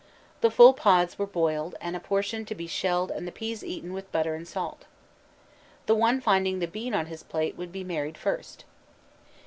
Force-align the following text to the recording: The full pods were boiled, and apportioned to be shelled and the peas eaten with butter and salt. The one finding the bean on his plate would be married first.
The 0.39 0.49
full 0.49 0.73
pods 0.73 1.19
were 1.19 1.27
boiled, 1.27 1.75
and 1.79 1.95
apportioned 1.95 2.47
to 2.47 2.55
be 2.55 2.65
shelled 2.65 3.11
and 3.11 3.27
the 3.27 3.31
peas 3.31 3.63
eaten 3.63 3.93
with 3.93 4.11
butter 4.11 4.33
and 4.33 4.47
salt. 4.47 4.85
The 5.85 5.93
one 5.93 6.19
finding 6.21 6.57
the 6.57 6.65
bean 6.65 6.95
on 6.95 7.05
his 7.05 7.21
plate 7.21 7.55
would 7.55 7.71
be 7.71 7.83
married 7.83 8.17
first. 8.17 8.65